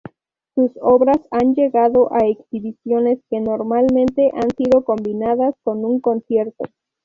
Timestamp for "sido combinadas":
4.57-5.53